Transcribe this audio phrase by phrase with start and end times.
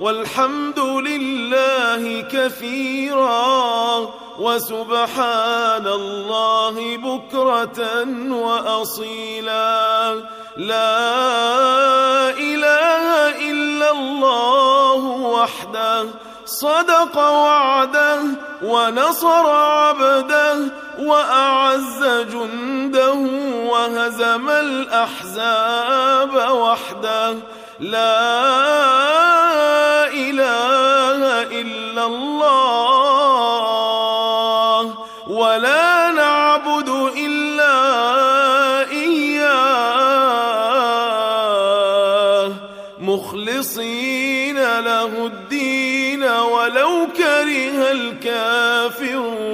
[0.00, 7.80] والحمد لله كثيرا وسبحان الله بكرة
[8.30, 10.14] وأصيلا.
[10.56, 11.00] لا
[12.30, 13.06] إله
[13.50, 16.06] إلا الله وحده
[16.44, 18.20] صدق وعده
[18.62, 20.58] ونصر عبده
[20.98, 23.14] وأعز جنده
[23.70, 27.34] وهزم الأحزاب وحده.
[27.80, 28.65] لا
[35.36, 37.76] ولا نعبد إلا
[38.90, 39.76] إياه.
[43.00, 49.46] مخلصين له الدين ولو كره الكافرون.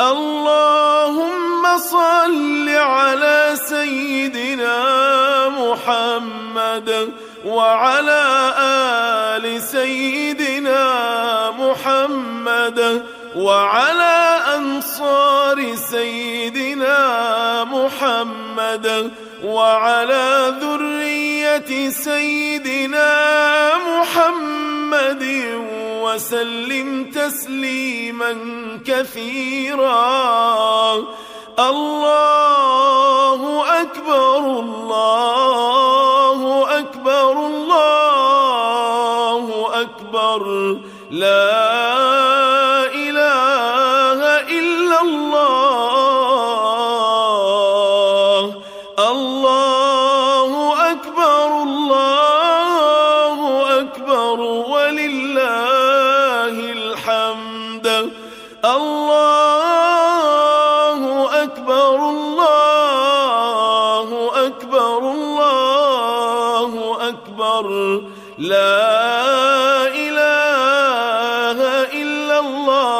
[0.00, 4.78] اللهم صل على سيدنا
[5.48, 7.12] محمد
[7.44, 8.54] وعلى
[9.36, 10.84] آل سيدنا
[11.50, 13.04] محمد
[13.36, 14.18] وعلى
[14.56, 16.98] أنصار سيدنا
[17.64, 19.10] محمد
[19.44, 23.10] وعلى ذرية سيدنا
[23.76, 25.24] محمد
[26.02, 28.32] وسلم تسليما
[28.86, 30.00] كثيرا.
[31.58, 33.40] الله
[33.82, 35.19] أكبر الله
[49.30, 50.50] الله
[50.92, 53.38] أكبر الله
[53.80, 54.38] أكبر
[54.74, 57.86] ولله الحمد.
[58.64, 59.40] الله
[61.42, 62.78] أكبر الله
[64.46, 66.72] أكبر الله
[67.08, 67.66] أكبر.
[68.38, 68.86] لا
[70.04, 71.58] إله
[72.02, 72.99] إلا الله.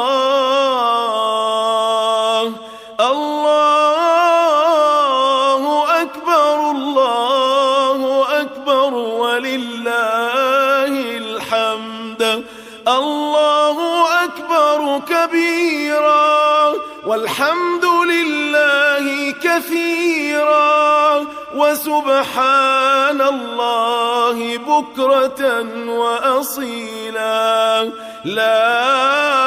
[12.87, 16.73] الله أكبر كبيرا
[17.05, 21.25] والحمد لله كثيرا
[21.55, 27.91] وسبحان الله بكرة وأصيلا.
[28.25, 29.40] لا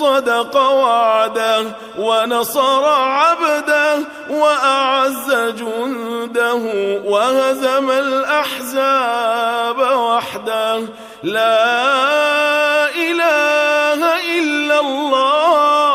[0.00, 1.64] صدق وعده
[1.98, 3.98] ونصر عبده
[4.30, 5.28] وأعز
[5.60, 6.62] جنده
[7.04, 10.78] وهزم الأحزاب وحده.
[11.22, 14.00] لا إله
[14.38, 15.90] إلا الله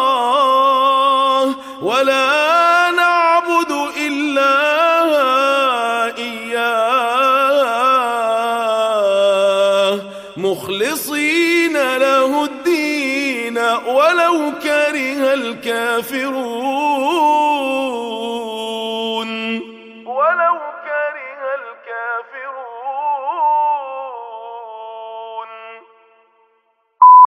[1.82, 4.56] ولا نعبد إلا
[6.18, 7.16] إياه.
[10.38, 11.55] مخلصين
[13.88, 16.26] ولو كره الكافرون.
[20.06, 23.25] ولو كره الكافرون.